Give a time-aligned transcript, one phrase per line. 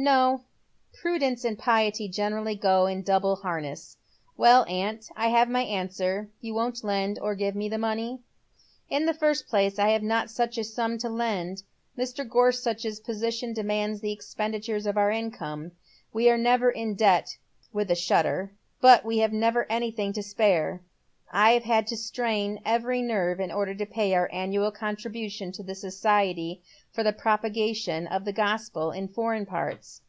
[0.00, 0.44] No,
[0.94, 3.98] prudence and piety generally go in double harness.
[4.34, 6.30] Well, aunt, I have my answer.
[6.40, 8.20] You won't lend or give me the money?"
[8.88, 11.64] "In the first place, I have not such a sum to lend.
[11.98, 12.26] Mr.
[12.26, 15.72] Gorsucli's position demands the expenditure of our income.
[16.14, 17.36] We are never in debt,"
[17.74, 20.80] with a shudder," but we have never anything to spare.
[21.32, 25.76] I had to strain every nerve in order to pay our annual contribution to the
[25.76, 26.60] Society
[26.90, 30.02] for the Propagation of the Gospel in Foreign Parts."